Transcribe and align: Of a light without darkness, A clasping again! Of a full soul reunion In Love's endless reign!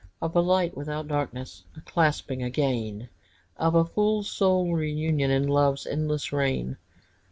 Of 0.19 0.35
a 0.35 0.39
light 0.41 0.75
without 0.75 1.07
darkness, 1.07 1.63
A 1.77 1.81
clasping 1.81 2.41
again! 2.41 3.09
Of 3.57 3.75
a 3.75 3.85
full 3.85 4.23
soul 4.23 4.73
reunion 4.73 5.29
In 5.29 5.47
Love's 5.47 5.85
endless 5.85 6.33
reign! 6.33 6.77